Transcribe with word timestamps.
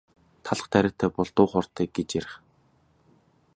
Талх 0.45 0.65
тариатай 0.73 1.09
бол 1.17 1.29
дуу 1.35 1.47
хууртай 1.51 1.87
гэж 1.95 2.09
ярих. 2.19 2.35